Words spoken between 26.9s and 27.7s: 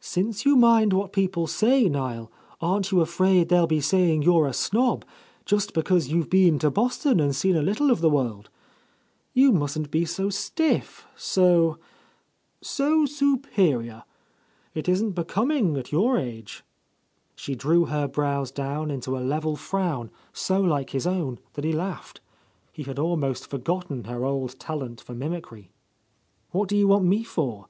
me for?